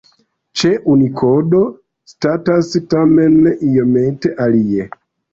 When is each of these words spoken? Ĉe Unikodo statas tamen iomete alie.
Ĉe 0.59 0.69
Unikodo 0.93 1.59
statas 2.11 2.71
tamen 2.93 3.37
iomete 3.73 4.33
alie. 4.47 4.87